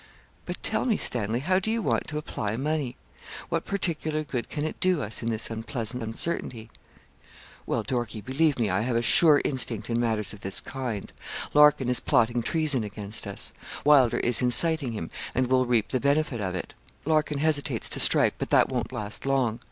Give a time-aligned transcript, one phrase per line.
[0.47, 2.95] 'But tell me, Stanley, how do you want to apply money?
[3.49, 6.71] What particular good can it do us in this unpleasant uncertainty?'
[7.67, 11.13] 'Well, Dorkie, believe me I have a sure instinct in matters of this kind.
[11.53, 13.53] Larkin is plotting treason against us.
[13.85, 16.73] Wylder is inciting him, and will reap the benefit of it.
[17.05, 19.59] Larkin hesitates to strike, but that won't last long.